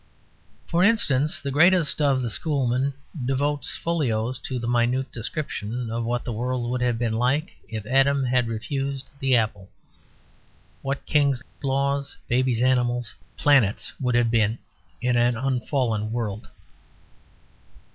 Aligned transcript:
For 0.65 0.83
instance, 0.83 1.39
the 1.41 1.51
greatest 1.51 2.01
of 2.01 2.23
the 2.23 2.29
Schoolmen 2.31 2.95
devotes 3.23 3.75
folios 3.75 4.39
to 4.39 4.57
the 4.57 4.67
minute 4.67 5.11
description 5.11 5.91
of 5.91 6.03
what 6.05 6.25
the 6.25 6.33
world 6.33 6.71
would 6.71 6.81
have 6.81 6.97
been 6.97 7.13
like 7.13 7.55
if 7.69 7.85
Adam 7.85 8.23
had 8.23 8.47
refused 8.47 9.11
the 9.19 9.35
apple; 9.35 9.69
what 10.81 11.05
kings, 11.05 11.43
laws, 11.61 12.17
babies, 12.27 12.63
animals, 12.63 13.13
planets 13.37 13.93
would 13.99 14.15
have 14.15 14.31
been 14.31 14.57
in 15.01 15.15
an 15.17 15.37
unfallen 15.37 16.11
world. 16.11 16.47